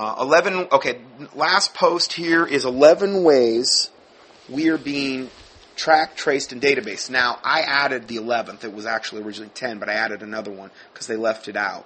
[0.00, 1.00] Uh, 11, okay,
[1.34, 3.90] last post here is 11 ways
[4.48, 5.28] we are being
[5.74, 7.10] tracked, traced, and database.
[7.10, 8.62] Now, I added the 11th.
[8.62, 11.84] It was actually originally 10, but I added another one because they left it out.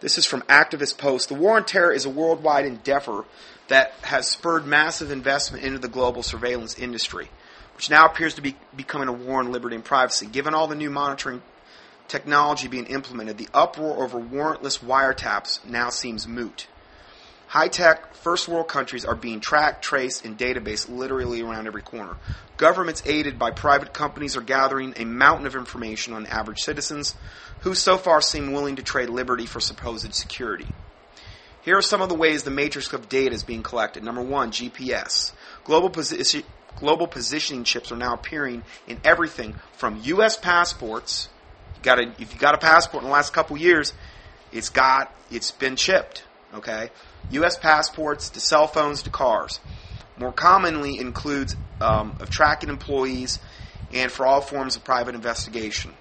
[0.00, 1.30] This is from Activist Post.
[1.30, 3.24] The war on terror is a worldwide endeavor
[3.68, 7.30] that has spurred massive investment into the global surveillance industry,
[7.76, 10.26] which now appears to be becoming a war on liberty and privacy.
[10.26, 11.40] Given all the new monitoring
[12.08, 16.66] technology being implemented, the uproar over warrantless wiretaps now seems moot.
[17.52, 22.16] High tech, first world countries are being tracked, traced, and databased literally around every corner.
[22.56, 27.14] Governments aided by private companies are gathering a mountain of information on average citizens
[27.60, 30.66] who so far seem willing to trade liberty for supposed security.
[31.60, 34.02] Here are some of the ways the matrix of data is being collected.
[34.02, 35.32] Number one, GPS.
[35.64, 36.44] Global, posi-
[36.76, 40.38] global positioning chips are now appearing in everything from U.S.
[40.38, 41.28] passports.
[41.76, 43.92] You got a, if you got a passport in the last couple years,
[44.52, 46.24] it's got it's been chipped.
[46.54, 46.90] Okay,
[47.30, 47.56] U.S.
[47.58, 49.60] passports to cell phones to cars.
[50.18, 53.38] More commonly includes um, of tracking employees
[53.92, 55.92] and for all forms of private investigation.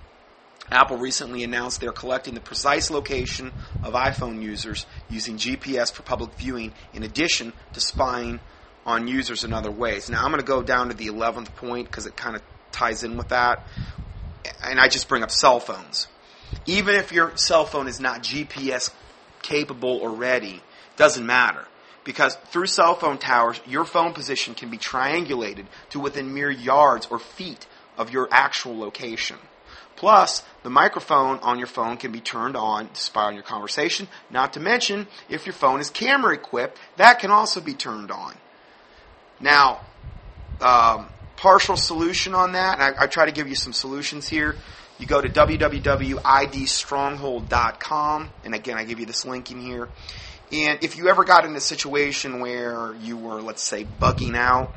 [0.72, 3.52] Apple recently announced they're collecting the precise location
[3.84, 8.40] of iPhone users using GPS for public viewing in addition to spying
[8.86, 10.10] on users in other ways.
[10.10, 13.04] Now, I'm going to go down to the 11th point because it kind of ties
[13.04, 13.68] in with that.
[14.64, 16.08] And I just bring up cell phones.
[16.66, 18.92] Even if your cell phone is not GPS
[19.42, 20.62] capable or ready,
[21.02, 21.66] doesn't matter.
[22.04, 27.08] Because through cell phone towers, your phone position can be triangulated to within mere yards
[27.10, 27.66] or feet
[27.98, 29.38] of your actual location.
[29.96, 34.08] Plus, the microphone on your phone can be turned on to spy on your conversation.
[34.30, 38.36] Not to mention, if your phone is camera equipped, that can also be turned on.
[39.40, 39.82] Now,
[40.60, 44.56] um, partial solution on that, I, I try to give you some solutions here.
[45.00, 49.90] You go to www.idstronghold.com, and again, I give you this link in here.
[50.52, 54.74] And if you ever got in a situation where you were, let's say, bugging out,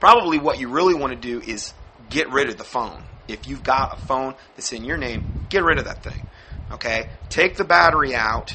[0.00, 1.74] probably what you really want to do is
[2.08, 3.02] get rid of the phone.
[3.28, 6.26] If you've got a phone that's in your name, get rid of that thing.
[6.72, 7.08] Okay?
[7.28, 8.54] Take the battery out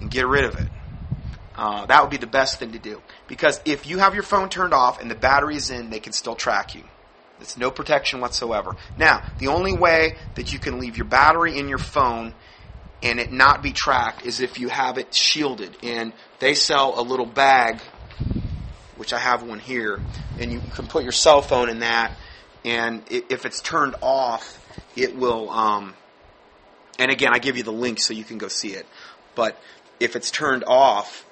[0.00, 0.68] and get rid of it.
[1.56, 3.02] Uh, that would be the best thing to do.
[3.26, 6.12] Because if you have your phone turned off and the battery is in, they can
[6.12, 6.84] still track you.
[7.40, 8.76] It's no protection whatsoever.
[8.96, 12.34] Now, the only way that you can leave your battery in your phone
[13.02, 15.76] and it not be tracked is if you have it shielded.
[15.82, 17.80] And they sell a little bag,
[18.96, 20.00] which I have one here,
[20.40, 22.16] and you can put your cell phone in that.
[22.64, 24.64] And if it's turned off,
[24.96, 25.48] it will.
[25.50, 25.94] Um,
[26.98, 28.86] and again, I give you the link so you can go see it.
[29.34, 29.60] But
[30.00, 31.24] if it's turned off,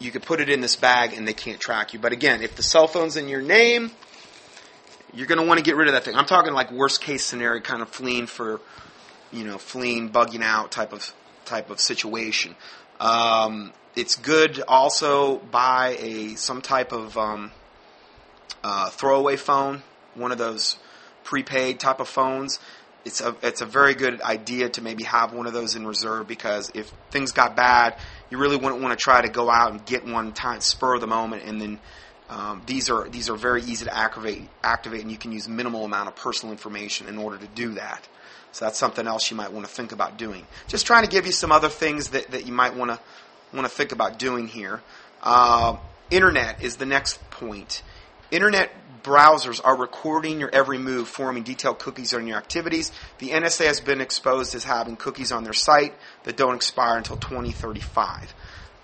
[0.00, 2.00] you can put it in this bag and they can't track you.
[2.00, 3.92] But again, if the cell phone's in your name,
[5.12, 6.16] you're going to want to get rid of that thing.
[6.16, 8.60] I'm talking like worst case scenario, kind of fleeing for
[9.34, 11.12] you know, fleeing, bugging out type of
[11.44, 12.54] type of situation.
[13.00, 17.50] Um, it's good also buy a some type of um,
[18.62, 19.82] uh, throwaway phone,
[20.14, 20.76] one of those
[21.24, 22.60] prepaid type of phones.
[23.04, 26.26] It's a it's a very good idea to maybe have one of those in reserve
[26.26, 27.98] because if things got bad,
[28.30, 31.00] you really wouldn't want to try to go out and get one time spur of
[31.00, 31.80] the moment and then.
[32.26, 35.84] Um, these are these are very easy to activate, activate, and you can use minimal
[35.84, 38.08] amount of personal information in order to do that.
[38.54, 40.46] So that's something else you might want to think about doing.
[40.68, 43.00] Just trying to give you some other things that, that you might want to
[43.52, 44.80] want to think about doing here.
[45.24, 45.76] Uh,
[46.08, 47.82] internet is the next point.
[48.30, 48.70] Internet
[49.02, 52.92] browsers are recording your every move, forming detailed cookies on your activities.
[53.18, 57.16] The NSA has been exposed as having cookies on their site that don't expire until
[57.16, 58.34] 2035.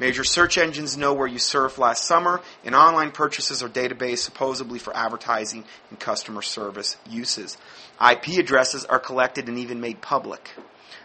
[0.00, 4.78] Major search engines know where you surfed last summer, and online purchases are database supposedly
[4.78, 7.58] for advertising and customer service uses.
[8.00, 10.52] IP addresses are collected and even made public.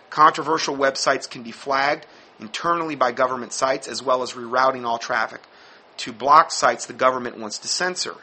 [0.09, 2.07] Controversial websites can be flagged
[2.39, 5.41] internally by government sites as well as rerouting all traffic
[5.97, 8.15] to block sites the government wants to censor.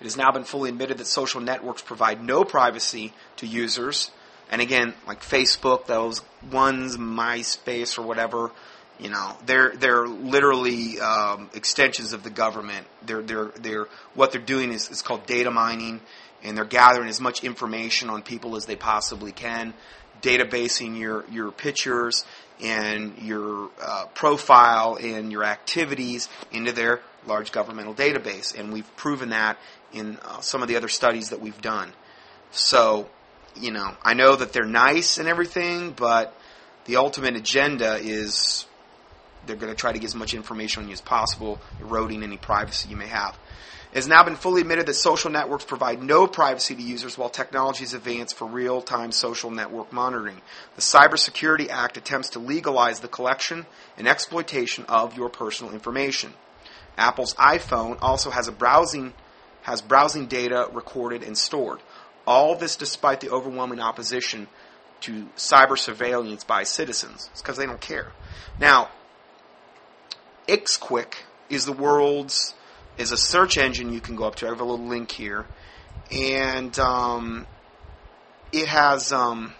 [0.00, 4.10] It has now been fully admitted that social networks provide no privacy to users.
[4.50, 8.50] And again, like Facebook, those ones, MySpace or whatever,
[8.98, 12.86] you know, they're they're literally um, extensions of the government.
[13.04, 16.00] They're they're they're what they're doing is, is called data mining
[16.44, 19.72] and they're gathering as much information on people as they possibly can,
[20.20, 22.24] databasing your, your pictures
[22.62, 28.56] and your uh, profile and your activities into their large governmental database.
[28.56, 29.58] And we've proven that
[29.92, 31.92] in uh, some of the other studies that we've done.
[32.50, 33.08] So,
[33.56, 36.38] you know, I know that they're nice and everything, but
[36.84, 38.66] the ultimate agenda is
[39.46, 42.36] they're going to try to get as much information on you as possible, eroding any
[42.36, 43.38] privacy you may have.
[43.92, 47.28] It has now been fully admitted that social networks provide no privacy to users while
[47.30, 50.40] technologies advance for real time social network monitoring.
[50.74, 56.32] The Cybersecurity Act attempts to legalize the collection and exploitation of your personal information.
[56.98, 59.14] Apple's iPhone also has browsing
[59.62, 61.78] has browsing data recorded and stored.
[62.26, 64.48] All this despite the overwhelming opposition
[65.02, 67.28] to cyber surveillance by citizens.
[67.32, 68.12] It's because they don't care.
[68.58, 68.90] Now,
[70.48, 71.14] Ixquick
[71.48, 72.54] is the world's
[72.96, 74.46] is a search engine you can go up to.
[74.46, 75.46] I have a little link here,
[76.10, 77.46] and um,
[78.52, 79.52] it has um,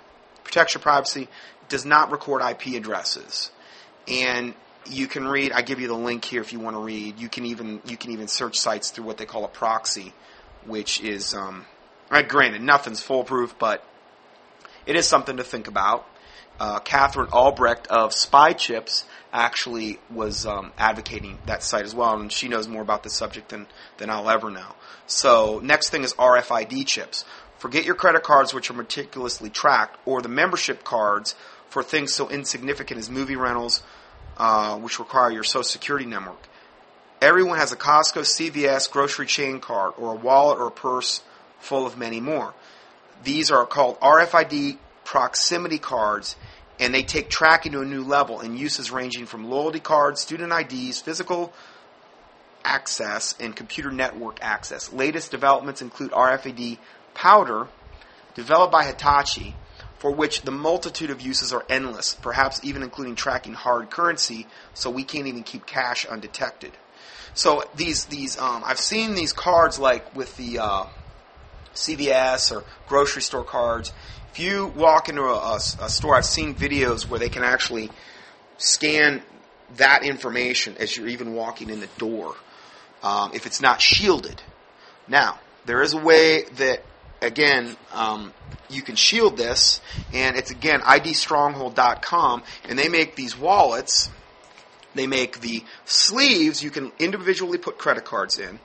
[0.45, 1.29] protects privacy.
[1.69, 3.51] Does not record IP addresses,
[4.07, 4.55] and
[4.87, 5.53] you can read.
[5.53, 7.19] I give you the link here if you want to read.
[7.19, 10.13] You can even you can even search sites through what they call a proxy,
[10.67, 11.65] which is um,
[12.11, 13.85] right, granted nothing's foolproof, but
[14.87, 16.07] it is something to think about.
[16.61, 22.33] Uh, Katherine Albrecht of Spy Chips actually was um, advocating that site as well, and
[22.33, 23.67] she knows more about the subject than,
[23.99, 24.75] than I'll ever know.
[25.07, 27.25] So, next thing is RFID chips.
[27.59, 31.35] Forget your credit cards, which are meticulously tracked, or the membership cards
[31.69, 33.83] for things so insignificant as movie rentals,
[34.37, 36.33] uh, which require your Social Security number.
[37.21, 41.23] Everyone has a Costco, CVS, grocery chain card, or a wallet or a purse
[41.59, 42.55] full of many more.
[43.25, 46.37] These are called RFID proximity cards,
[46.79, 50.53] and they take tracking to a new level in uses ranging from loyalty cards, student
[50.53, 51.53] IDs, physical
[52.65, 54.93] access, and computer network access.
[54.93, 56.79] Latest developments include RFID
[57.13, 57.69] powder,
[58.35, 59.55] developed by Hitachi,
[59.99, 64.91] for which the multitude of uses are endless, perhaps even including tracking hard currency, so
[64.91, 66.73] we can't even keep cash undetected.
[67.35, 70.87] So these these um, I've seen these cards like with the uh,
[71.75, 73.93] CVS or grocery store cards,
[74.35, 77.89] if you walk into a, a, a store, I've seen videos where they can actually
[78.59, 79.23] scan
[79.77, 82.35] that information as you're even walking in the door
[83.05, 84.43] um, if it's not shielded.
[85.07, 86.83] Now, there is a way that,
[87.23, 88.35] again, um,
[88.69, 89.81] you can shield this,
[90.13, 94.11] and it's again idstronghold.com, and they make these wallets.
[94.97, 98.59] They make the sleeves you can individually put credit cards in,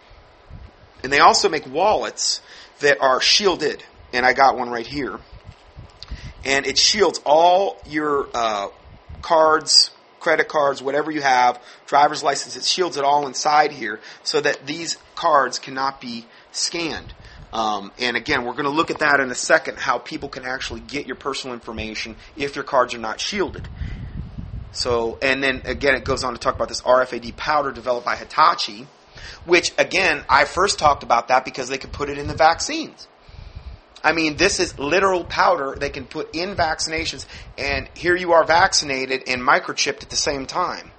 [1.03, 2.41] and they also make wallets
[2.79, 3.83] that are shielded.
[4.11, 5.19] And I got one right here
[6.45, 8.67] and it shields all your uh,
[9.21, 12.55] cards, credit cards, whatever you have, driver's license.
[12.55, 17.13] It shields it all inside here so that these cards cannot be scanned.
[17.51, 20.45] Um, and again, we're going to look at that in a second, how people can
[20.45, 23.67] actually get your personal information if your cards are not shielded.
[24.71, 28.15] So, and then again, it goes on to talk about this RFID powder developed by
[28.15, 28.87] Hitachi,
[29.45, 33.07] which again, I first talked about that because they could put it in the vaccines.
[34.03, 37.25] I mean, this is literal powder they can put in vaccinations,
[37.57, 40.91] and here you are vaccinated and microchipped at the same time.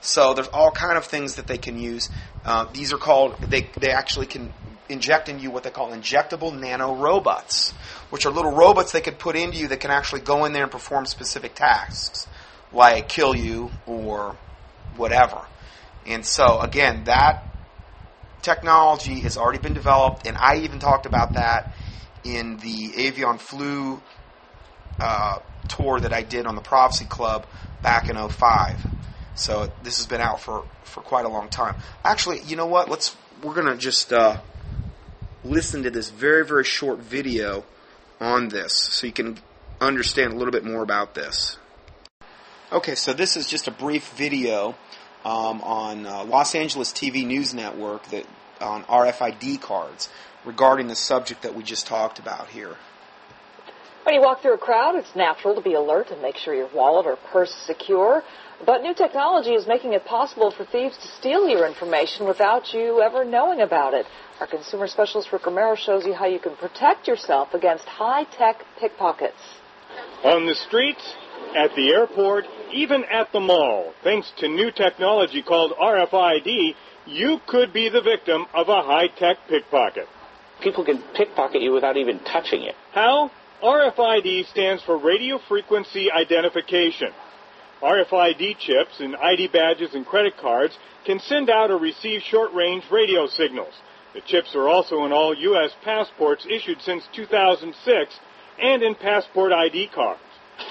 [0.00, 2.08] So there's all kind of things that they can use.
[2.44, 4.52] Uh, these are called they they actually can
[4.88, 7.72] inject in you what they call injectable nano robots,
[8.08, 10.62] which are little robots they can put into you that can actually go in there
[10.62, 12.26] and perform specific tasks,
[12.72, 14.36] like kill you or
[14.96, 15.46] whatever.
[16.06, 17.46] And so again, that
[18.40, 21.74] technology has already been developed, and I even talked about that
[22.24, 24.00] in the Avian Flu
[24.98, 25.38] uh,
[25.68, 27.46] tour that I did on the Prophecy Club
[27.82, 28.86] back in 05.
[29.34, 31.76] So this has been out for, for quite a long time.
[32.04, 32.88] Actually, you know what?
[32.88, 34.38] Let's we're gonna just uh,
[35.44, 37.64] listen to this very very short video
[38.20, 39.38] on this, so you can
[39.80, 41.56] understand a little bit more about this.
[42.70, 44.76] Okay, so this is just a brief video
[45.24, 48.26] um, on uh, Los Angeles TV News Network that
[48.60, 50.08] on RFID cards
[50.44, 52.76] regarding the subject that we just talked about here.
[54.04, 56.70] When you walk through a crowd, it's natural to be alert and make sure your
[56.74, 58.22] wallet or purse is secure.
[58.64, 63.02] But new technology is making it possible for thieves to steal your information without you
[63.02, 64.06] ever knowing about it.
[64.40, 69.40] Our consumer specialist Rick Romero shows you how you can protect yourself against high-tech pickpockets.
[70.24, 71.14] On the streets,
[71.56, 76.74] at the airport, even at the mall, thanks to new technology called RFID,
[77.10, 80.06] you could be the victim of a high-tech pickpocket
[80.60, 82.74] people can pickpocket you without even touching it.
[82.92, 83.30] How?
[83.62, 87.08] RFID stands for Radio Frequency Identification.
[87.82, 90.76] RFID chips and ID badges and credit cards
[91.06, 93.72] can send out or receive short-range radio signals.
[94.14, 95.70] The chips are also in all U.S.
[95.82, 98.20] passports issued since 2006
[98.60, 100.20] and in passport ID cards.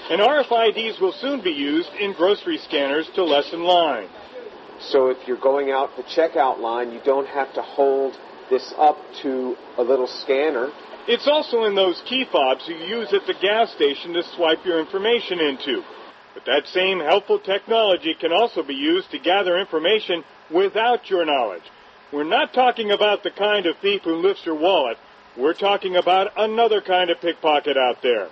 [0.09, 4.09] And RFIDs will soon be used in grocery scanners to lessen lines.
[4.81, 8.17] So if you're going out the checkout line, you don't have to hold
[8.49, 10.69] this up to a little scanner.
[11.07, 14.79] It's also in those key fobs you use at the gas station to swipe your
[14.79, 15.83] information into.
[16.33, 21.63] But that same helpful technology can also be used to gather information without your knowledge.
[22.13, 24.97] We're not talking about the kind of thief who lifts your wallet.
[25.37, 28.29] We're talking about another kind of pickpocket out there.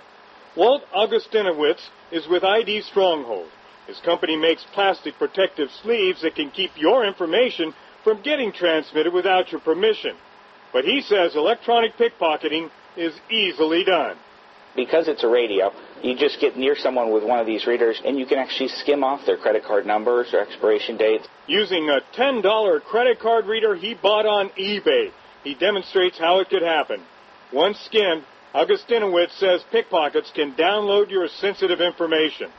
[0.56, 3.48] Walt Augustinowicz is with ID Stronghold.
[3.88, 9.50] His company makes plastic protective sleeves that can keep your information from getting transmitted without
[9.50, 10.14] your permission.
[10.74, 14.16] But he says electronic pickpocketing is easily done.
[14.76, 18.18] Because it's a radio, you just get near someone with one of these readers and
[18.18, 21.26] you can actually skim off their credit card numbers or expiration dates.
[21.46, 25.10] Using a $10 credit card reader he bought on eBay,
[25.42, 27.02] he demonstrates how it could happen.
[27.54, 32.50] Once skimmed, Augustinowicz says pickpockets can download your sensitive information.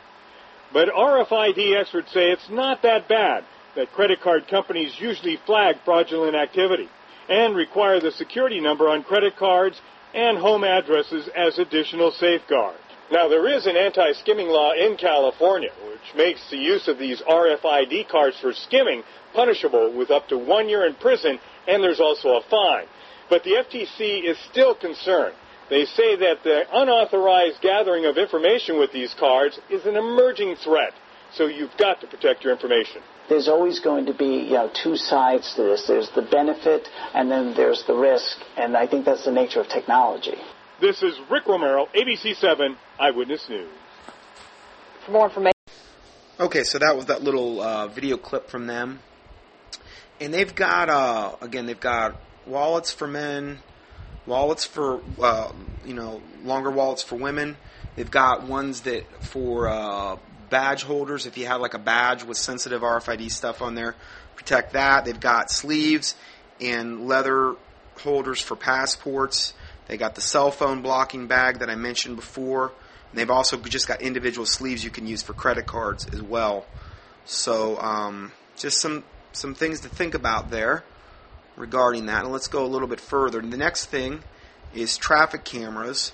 [0.71, 3.43] But RFID experts say it's not that bad,
[3.75, 6.89] that credit card companies usually flag fraudulent activity
[7.27, 9.79] and require the security number on credit cards
[10.13, 12.79] and home addresses as additional safeguards.
[13.11, 18.07] Now, there is an anti-skimming law in California which makes the use of these RFID
[18.07, 22.41] cards for skimming punishable with up to one year in prison, and there's also a
[22.49, 22.85] fine.
[23.29, 25.35] But the FTC is still concerned.
[25.69, 30.93] They say that the unauthorized gathering of information with these cards is an emerging threat,
[31.33, 33.01] so you've got to protect your information.
[33.29, 35.85] There's always going to be, you know, two sides to this.
[35.87, 39.67] There's the benefit, and then there's the risk, and I think that's the nature of
[39.67, 40.35] technology.
[40.81, 43.69] This is Rick Romero, ABC7 Eyewitness News.
[45.05, 45.53] For more information,
[46.39, 49.01] Okay, so that was that little uh, video clip from them,
[50.21, 52.15] and they've got uh, again they've got
[52.47, 53.59] wallets for men,
[54.25, 55.51] wallets for uh,
[55.85, 57.57] you know longer wallets for women.
[57.95, 60.17] They've got ones that for uh,
[60.49, 61.25] badge holders.
[61.25, 63.95] If you have like a badge with sensitive RFID stuff on there,
[64.35, 65.05] protect that.
[65.05, 66.15] They've got sleeves
[66.61, 67.55] and leather
[67.97, 69.53] holders for passports.
[69.87, 72.71] They got the cell phone blocking bag that I mentioned before.
[73.11, 76.65] And they've also just got individual sleeves you can use for credit cards as well.
[77.25, 80.83] So um, just some some things to think about there
[81.59, 82.23] regarding that.
[82.23, 83.37] And let's go a little bit further.
[83.39, 84.23] And the next thing
[84.73, 86.13] is traffic cameras.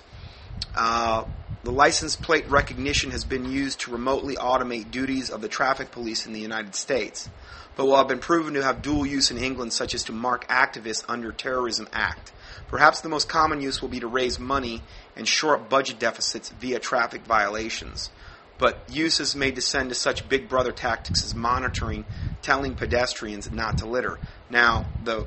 [0.74, 1.24] Uh,
[1.62, 6.26] the license plate recognition has been used to remotely automate duties of the traffic police
[6.26, 7.28] in the United States,
[7.76, 10.46] but will have been proven to have dual use in England, such as to mark
[10.48, 12.32] activists under Terrorism Act.
[12.68, 14.82] Perhaps the most common use will be to raise money
[15.16, 18.10] and shore up budget deficits via traffic violations.
[18.58, 22.06] But uses may descend to such big brother tactics as monitoring,
[22.40, 24.18] telling pedestrians not to litter.
[24.48, 25.26] Now, the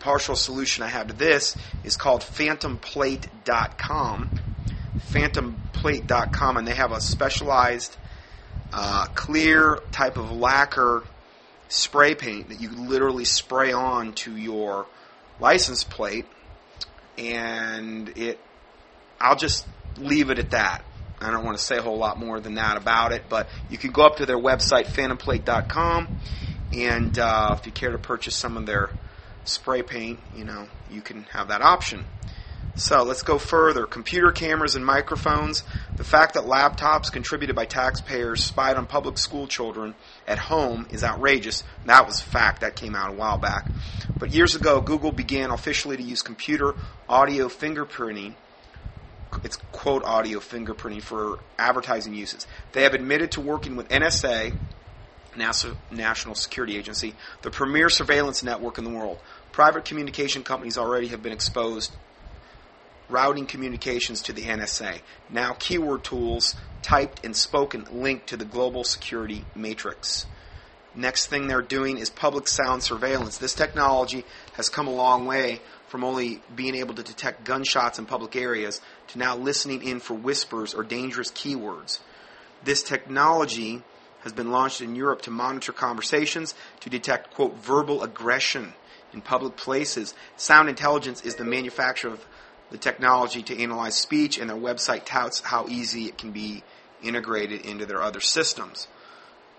[0.00, 4.40] partial solution I have to this is called phantomplate.com.
[4.98, 7.96] Phantomplate.com, and they have a specialized
[8.72, 11.04] uh, clear type of lacquer
[11.68, 14.86] spray paint that you literally spray on to your
[15.38, 16.26] license plate,
[17.16, 18.40] and it.
[19.20, 20.82] I'll just leave it at that.
[21.20, 23.76] I don't want to say a whole lot more than that about it, but you
[23.76, 26.08] can go up to their website, phantomplate.com,
[26.72, 28.90] and uh, if you care to purchase some of their
[29.44, 32.04] spray paint, you know, you can have that option.
[32.76, 33.84] So let's go further.
[33.84, 35.64] Computer cameras and microphones.
[35.96, 39.94] The fact that laptops contributed by taxpayers spied on public school children
[40.26, 41.64] at home is outrageous.
[41.86, 43.68] That was a fact that came out a while back.
[44.16, 46.74] But years ago, Google began officially to use computer
[47.08, 48.34] audio fingerprinting.
[49.42, 52.46] It's quote audio fingerprinting for advertising uses.
[52.72, 54.56] They have admitted to working with NSA,
[55.34, 59.18] NASA, National Security Agency, the premier surveillance network in the world.
[59.52, 61.92] Private communication companies already have been exposed
[63.08, 65.00] routing communications to the NSA.
[65.28, 70.26] Now, keyword tools typed and spoken linked to the global security matrix.
[70.94, 73.38] Next thing they're doing is public sound surveillance.
[73.38, 78.06] This technology has come a long way from only being able to detect gunshots in
[78.06, 81.98] public areas to now listening in for whispers or dangerous keywords.
[82.62, 83.82] This technology
[84.20, 88.72] has been launched in Europe to monitor conversations, to detect, quote, verbal aggression
[89.12, 90.14] in public places.
[90.36, 92.24] Sound Intelligence is the manufacturer of
[92.70, 96.62] the technology to analyze speech, and their website touts how easy it can be
[97.02, 98.86] integrated into their other systems.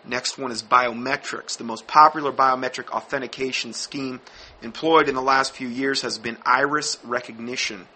[0.05, 1.57] Next one is biometrics.
[1.57, 4.19] The most popular biometric authentication scheme
[4.61, 7.87] employed in the last few years has been iris recognition,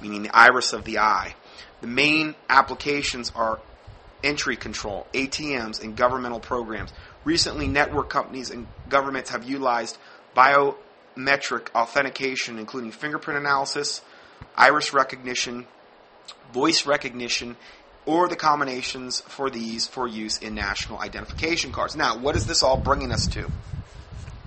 [0.00, 1.34] meaning the iris of the eye.
[1.80, 3.60] The main applications are
[4.22, 6.92] entry control, ATMs, and governmental programs.
[7.24, 9.96] Recently, network companies and governments have utilized
[10.36, 14.02] biometric authentication, including fingerprint analysis,
[14.56, 15.66] iris recognition,
[16.52, 17.56] voice recognition,
[18.06, 21.96] or the combinations for these for use in national identification cards.
[21.96, 23.50] Now, what is this all bringing us to?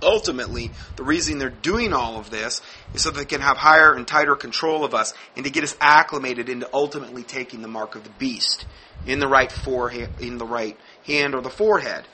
[0.02, 2.60] ultimately, the reason they're doing all of this
[2.94, 5.76] is so they can have higher and tighter control of us and to get us
[5.80, 8.66] acclimated into ultimately taking the mark of the beast
[9.06, 12.04] in the right forehead, in the right hand or the forehead.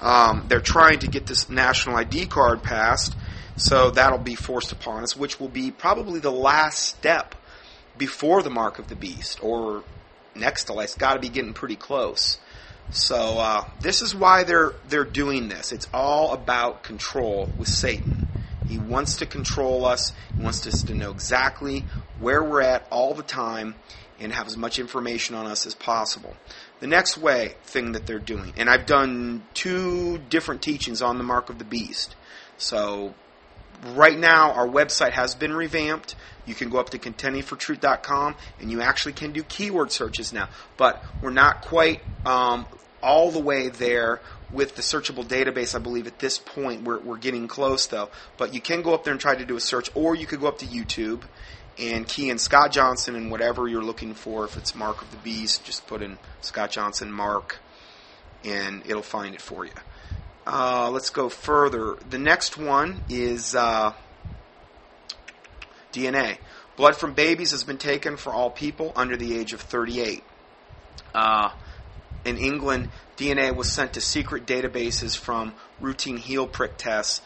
[0.00, 3.16] Um, they're trying to get this national ID card passed,
[3.56, 7.34] so that'll be forced upon us, which will be probably the last step
[7.96, 9.84] before the mark of the beast, or
[10.34, 12.38] next to It's got to be getting pretty close.
[12.90, 15.72] So uh, this is why they're they're doing this.
[15.72, 18.28] It's all about control with Satan.
[18.68, 20.12] He wants to control us.
[20.36, 21.84] He wants us to know exactly
[22.18, 23.74] where we're at all the time
[24.20, 26.36] and have as much information on us as possible.
[26.80, 31.24] The next way thing that they're doing, and I've done two different teachings on the
[31.24, 32.14] mark of the beast.
[32.56, 33.14] So
[33.94, 36.14] right now our website has been revamped.
[36.46, 40.48] You can go up to contendingfortruth.com and you actually can do keyword searches now.
[40.76, 42.66] But we're not quite um,
[43.02, 44.20] all the way there
[44.52, 48.10] with the searchable database, I believe at this point we're, we're getting close though.
[48.36, 50.40] But you can go up there and try to do a search, or you could
[50.40, 51.22] go up to YouTube
[51.78, 54.44] and key in Scott Johnson and whatever you're looking for.
[54.44, 57.58] If it's Mark of the Beast, just put in Scott Johnson Mark,
[58.44, 59.72] and it'll find it for you.
[60.46, 61.96] Uh, let's go further.
[62.10, 63.92] The next one is uh,
[65.92, 66.38] DNA.
[66.76, 70.22] Blood from babies has been taken for all people under the age of 38.
[71.14, 71.50] Uh,
[72.24, 77.22] in England, DNA was sent to secret databases from routine heel prick tests.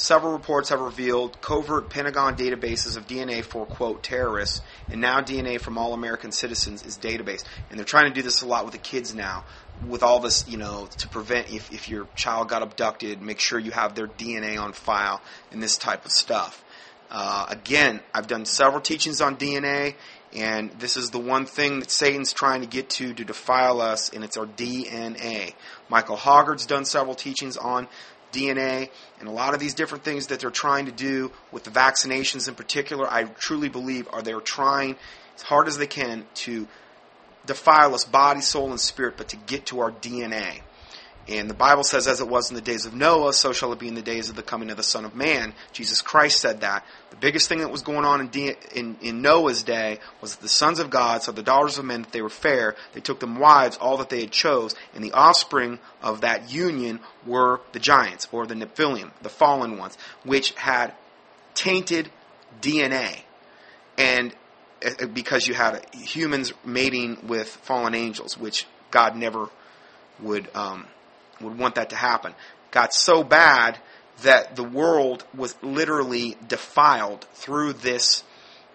[0.00, 5.60] Several reports have revealed covert Pentagon databases of DNA for, quote, terrorists, and now DNA
[5.60, 7.44] from all American citizens is database.
[7.68, 9.44] And they're trying to do this a lot with the kids now,
[9.86, 13.58] with all this, you know, to prevent if, if your child got abducted, make sure
[13.58, 15.20] you have their DNA on file
[15.52, 16.64] and this type of stuff.
[17.10, 19.96] Uh, again, I've done several teachings on DNA,
[20.32, 24.08] and this is the one thing that Satan's trying to get to to defile us,
[24.08, 25.52] and it's our DNA.
[25.90, 27.86] Michael Hoggard's done several teachings on
[28.32, 31.70] DNA and a lot of these different things that they're trying to do with the
[31.70, 33.06] vaccinations in particular.
[33.10, 34.96] I truly believe are they're trying
[35.36, 36.66] as hard as they can to
[37.46, 40.60] defile us body, soul, and spirit, but to get to our DNA.
[41.30, 43.78] And the Bible says, as it was in the days of Noah, so shall it
[43.78, 45.54] be in the days of the coming of the Son of Man.
[45.72, 46.84] Jesus Christ said that.
[47.10, 50.48] The biggest thing that was going on in, in, in Noah's day was that the
[50.48, 52.74] sons of God saw the daughters of men that they were fair.
[52.94, 56.98] They took them wives, all that they had chose, and the offspring of that union
[57.24, 60.94] were the giants, or the Nephilim, the fallen ones, which had
[61.54, 62.10] tainted
[62.60, 63.20] DNA.
[63.96, 64.34] And
[64.84, 69.48] uh, because you had humans mating with fallen angels, which God never
[70.18, 70.86] would um,
[71.40, 72.34] would want that to happen.
[72.70, 73.78] Got so bad
[74.22, 78.22] that the world was literally defiled through this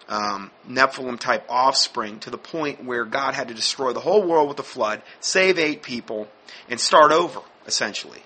[0.08, 4.48] um, Nephilim type offspring to the point where God had to destroy the whole world
[4.48, 6.28] with a flood, save eight people,
[6.68, 8.22] and start over, essentially.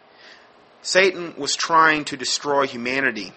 [0.83, 3.33] Satan was trying to destroy humanity.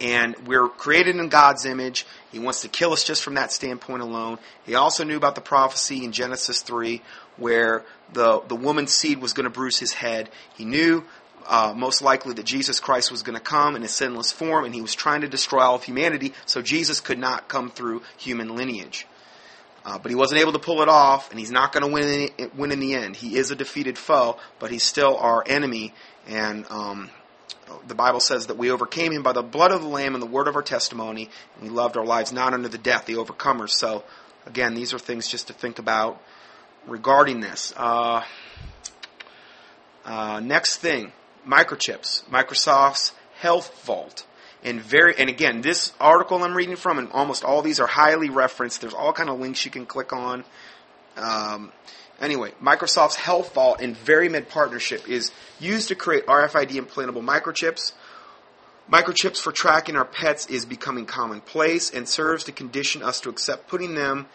[0.00, 2.06] And we're created in God's image.
[2.32, 4.38] He wants to kill us just from that standpoint alone.
[4.64, 7.02] He also knew about the prophecy in Genesis 3
[7.36, 10.30] where the, the woman's seed was going to bruise his head.
[10.56, 11.04] He knew
[11.46, 14.74] uh, most likely that Jesus Christ was going to come in a sinless form, and
[14.74, 18.54] he was trying to destroy all of humanity, so Jesus could not come through human
[18.54, 19.06] lineage.
[19.84, 22.30] Uh, but he wasn't able to pull it off, and he's not going to win
[22.38, 23.16] in, win in the end.
[23.16, 25.94] He is a defeated foe, but he's still our enemy,
[26.28, 27.10] and um,
[27.86, 30.26] the Bible says that we overcame him by the blood of the Lamb and the
[30.26, 33.70] word of our testimony, and we loved our lives not unto the death, the overcomers.
[33.70, 34.04] So,
[34.46, 36.22] again, these are things just to think about
[36.86, 37.72] regarding this.
[37.76, 38.22] Uh,
[40.04, 41.12] uh, next thing,
[41.46, 42.24] microchips.
[42.24, 44.26] Microsoft's Health Vault.
[44.62, 48.28] And very, and again, this article I'm reading from, and almost all these are highly
[48.28, 48.80] referenced.
[48.80, 50.44] There's all kind of links you can click on.
[51.16, 51.72] Um,
[52.20, 57.92] anyway, Microsoft's Health Vault and Verimed partnership is used to create RFID implantable microchips.
[58.90, 63.68] Microchips for tracking our pets is becoming commonplace and serves to condition us to accept
[63.68, 64.26] putting them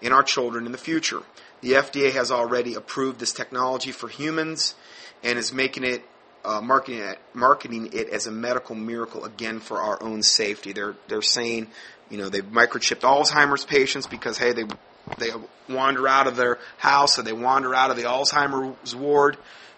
[0.00, 1.22] in our children in the future.
[1.60, 4.74] The FDA has already approved this technology for humans
[5.22, 6.02] and is making it
[6.44, 10.72] uh, marketing it marketing it as a medical miracle again for our own safety.
[10.72, 11.68] They're they're saying,
[12.10, 14.64] you know, they've microchipped Alzheimer's patients because hey they
[15.16, 15.30] they
[15.68, 19.36] wander out of their house or they wander out of the Alzheimer's ward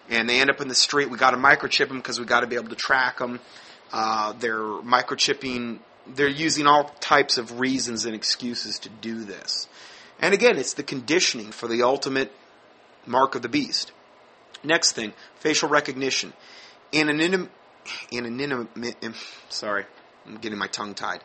[0.09, 1.09] and they end up in the street.
[1.09, 3.39] We got to microchip them because we got to be able to track them.
[3.91, 5.79] Uh, they're microchipping.
[6.07, 9.67] They're using all types of reasons and excuses to do this.
[10.19, 12.31] And again, it's the conditioning for the ultimate
[13.05, 13.91] mark of the beast.
[14.63, 16.33] Next thing, facial recognition.
[16.93, 17.49] Anonym,
[18.11, 18.93] anonymity,
[19.49, 19.85] sorry,
[20.27, 21.23] I'm getting my tongue tied.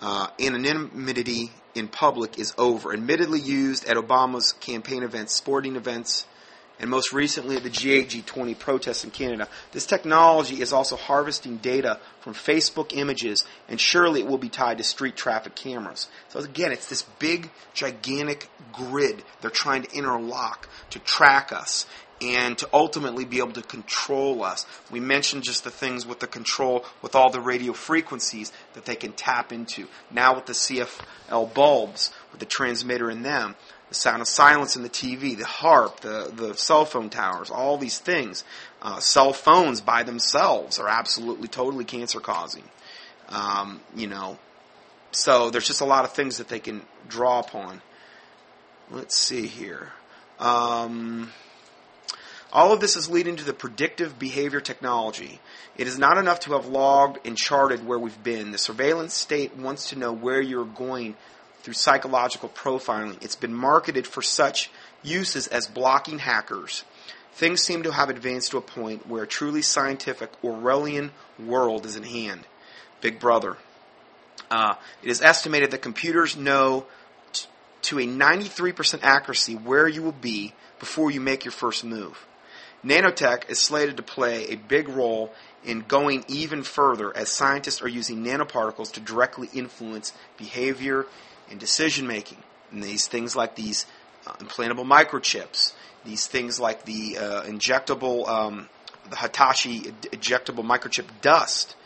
[0.00, 2.92] Uh, anonymity in public is over.
[2.92, 6.26] Admittedly used at Obama's campaign events, sporting events,
[6.80, 9.46] and most recently at the G8 G20 protests in Canada.
[9.72, 14.78] This technology is also harvesting data from Facebook images, and surely it will be tied
[14.78, 16.08] to street traffic cameras.
[16.28, 21.86] So again, it's this big, gigantic grid they're trying to interlock to track us
[22.20, 24.66] and to ultimately be able to control us.
[24.90, 28.96] We mentioned just the things with the control with all the radio frequencies that they
[28.96, 29.86] can tap into.
[30.10, 33.56] Now with the CFL bulbs, with the transmitter in them,
[33.88, 37.76] the sound of silence in the TV, the harp, the, the cell phone towers, all
[37.76, 38.44] these things.
[38.80, 42.64] Uh, cell phones by themselves are absolutely, totally cancer causing.
[43.28, 44.38] Um, you know,
[45.12, 47.82] so there's just a lot of things that they can draw upon.
[48.90, 49.92] Let's see here.
[50.38, 51.32] Um,
[52.52, 55.40] all of this is leading to the predictive behavior technology.
[55.76, 58.50] It is not enough to have logged and charted where we've been.
[58.50, 61.16] The surveillance state wants to know where you're going
[61.62, 63.22] through psychological profiling.
[63.22, 64.70] It's been marketed for such
[65.02, 66.84] uses as blocking hackers.
[67.32, 71.96] Things seem to have advanced to a point where a truly scientific Orwellian world is
[71.96, 72.40] in hand.
[73.00, 73.56] Big Brother.
[74.50, 76.86] Uh, it is estimated that computers know
[77.32, 77.46] t-
[77.82, 82.26] to a 93% accuracy where you will be before you make your first move.
[82.84, 85.32] Nanotech is slated to play a big role
[85.64, 91.06] in going even further as scientists are using nanoparticles to directly influence behavior
[91.50, 92.38] and decision making.
[92.72, 93.86] And these things like these
[94.26, 98.68] uh, implantable microchips, these things like the uh, injectable, um,
[99.10, 101.76] the Hitachi injectable microchip dust.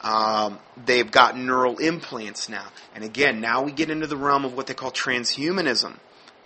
[0.00, 2.68] Um, they've got neural implants now.
[2.94, 5.98] And again, now we get into the realm of what they call transhumanism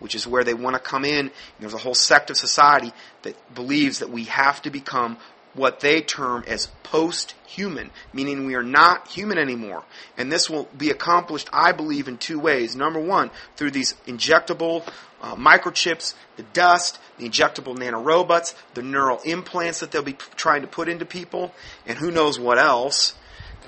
[0.05, 1.21] which is where they want to come in.
[1.21, 5.17] And there's a whole sect of society that believes that we have to become
[5.55, 9.83] what they term as post-human, meaning we are not human anymore.
[10.19, 12.77] And this will be accomplished, I believe, in two ways.
[12.77, 14.87] Number one, through these injectable
[15.23, 20.61] uh, microchips, the dust, the injectable nanorobots, the neural implants that they'll be p- trying
[20.61, 21.55] to put into people,
[21.87, 23.14] and who knows what else.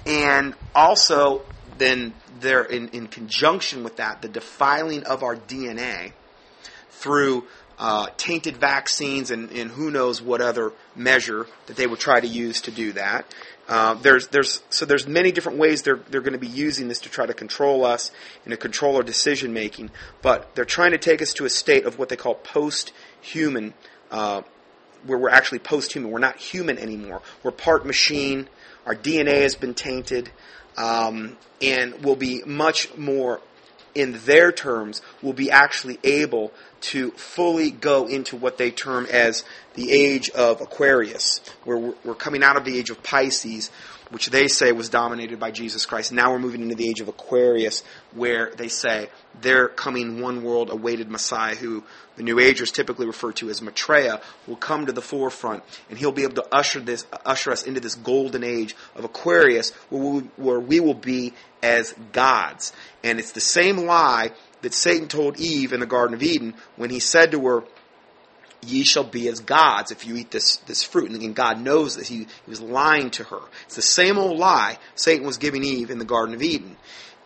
[0.04, 1.46] And also,
[1.78, 6.12] then there, in, in conjunction with that, the defiling of our DNA
[6.96, 7.44] through
[7.78, 12.26] uh, tainted vaccines and, and, who knows what other measure that they would try to
[12.26, 13.26] use to do that.
[13.68, 17.00] Uh, there's, there's, so there's many different ways they're, they're going to be using this
[17.00, 18.12] to try to control us
[18.44, 19.90] and to control our decision making.
[20.22, 23.74] But they're trying to take us to a state of what they call post-human,
[24.10, 24.40] uh,
[25.04, 26.10] where we're actually post-human.
[26.10, 27.20] We're not human anymore.
[27.42, 28.48] We're part machine.
[28.86, 30.30] Our DNA has been tainted
[30.78, 33.42] um, and will be much more
[33.96, 39.44] in their terms will be actually able to fully go into what they term as
[39.74, 43.70] the age of Aquarius, where we're coming out of the age of Pisces,
[44.10, 46.12] which they say was dominated by Jesus Christ.
[46.12, 49.08] Now we're moving into the age of Aquarius, where they say
[49.40, 51.82] their coming one world awaited Messiah, who
[52.16, 56.12] the New Agers typically refer to as Maitreya, will come to the forefront, and he'll
[56.12, 60.20] be able to usher this, usher us into this golden age of Aquarius, where we,
[60.36, 62.72] where we will be as gods.
[63.02, 64.30] And it's the same lie
[64.62, 67.64] that Satan told Eve in the Garden of Eden when he said to her,
[68.62, 71.06] ye shall be as gods if you eat this, this fruit.
[71.06, 72.08] And again, God knows this.
[72.08, 73.40] He, he was lying to her.
[73.66, 76.76] It's the same old lie Satan was giving Eve in the Garden of Eden.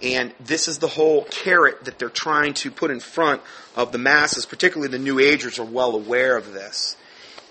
[0.02, 3.42] And this is the whole carrot that they're trying to put in front
[3.76, 6.96] of the masses, particularly the New Agers are well aware of this.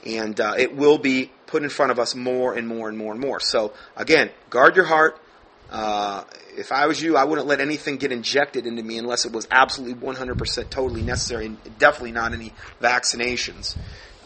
[0.06, 3.12] And uh, it will be put in front of us more and more and more
[3.12, 3.40] and more.
[3.40, 5.20] So, again, guard your heart.
[5.72, 6.24] Uh,
[6.58, 9.48] if I was you, I wouldn't let anything get injected into me unless it was
[9.52, 13.76] absolutely 100% totally necessary, and definitely not any vaccinations,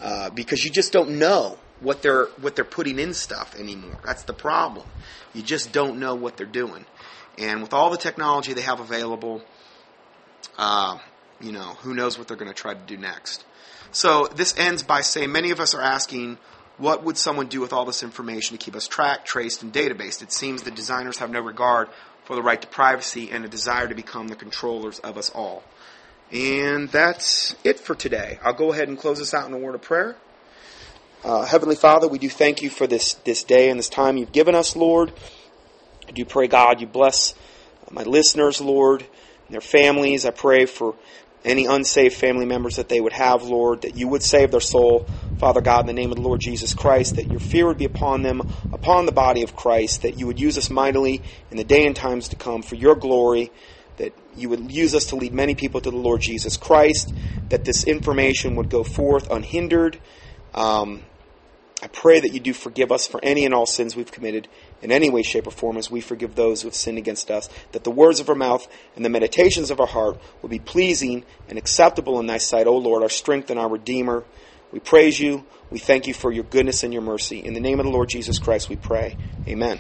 [0.02, 4.00] uh, because you just don't know what they're what they're putting in stuff anymore.
[4.06, 4.88] That's the problem.
[5.34, 6.86] You just don't know what they're doing,
[7.38, 9.44] and with all the technology they have available,
[10.58, 10.98] uh,
[11.42, 13.44] you know, who knows what they're going to try to do next.
[13.92, 16.38] So this ends by saying many of us are asking
[16.78, 20.22] what would someone do with all this information to keep us tracked, traced, and databased?
[20.22, 21.90] It seems the designers have no regard
[22.26, 25.64] for the right to privacy and a desire to become the controllers of us all.
[26.32, 28.40] And that's it for today.
[28.44, 30.16] I'll go ahead and close this out in a word of prayer.
[31.24, 34.32] Uh, Heavenly Father, we do thank you for this, this day and this time you've
[34.32, 35.14] given us, Lord.
[36.08, 37.36] I do pray, God, you bless
[37.92, 40.26] my listeners, Lord, and their families.
[40.26, 40.96] I pray for
[41.46, 45.08] any unsaved family members that they would have, Lord, that you would save their soul,
[45.38, 47.86] Father God, in the name of the Lord Jesus Christ, that your fear would be
[47.86, 51.64] upon them, upon the body of Christ, that you would use us mightily in the
[51.64, 53.52] day and times to come for your glory,
[53.98, 57.14] that you would use us to lead many people to the Lord Jesus Christ,
[57.50, 60.00] that this information would go forth unhindered.
[60.54, 61.04] Um,
[61.82, 64.48] I pray that you do forgive us for any and all sins we've committed
[64.84, 67.50] in any way, shape, or form as we forgive those who have sinned against us,
[67.72, 71.24] that the words of our mouth and the meditations of our heart will be pleasing
[71.48, 74.24] and acceptable in thy sight, O Lord, our strength and our Redeemer.
[74.72, 75.46] We praise you.
[75.72, 77.40] We thank you for your goodness and your mercy.
[77.40, 79.18] In the name of the Lord Jesus Christ, we pray.
[79.48, 79.80] Amen.